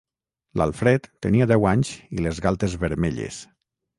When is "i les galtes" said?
2.17-2.79